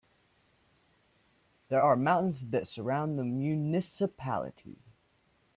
There 1.69 1.79
are 1.83 1.95
mountains 1.95 2.47
that 2.47 2.67
surround 2.67 3.19
the 3.19 3.23
municipality. 3.23 4.79